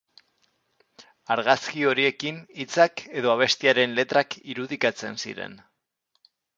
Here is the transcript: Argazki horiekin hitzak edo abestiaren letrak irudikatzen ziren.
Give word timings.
Argazki 1.35 1.83
horiekin 1.91 2.41
hitzak 2.65 3.05
edo 3.23 3.35
abestiaren 3.37 3.97
letrak 4.01 4.41
irudikatzen 4.55 5.25
ziren. 5.27 5.59